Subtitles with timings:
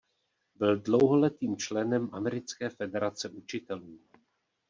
[0.55, 3.99] Byl dlouholetým členem Americké federace učitelů.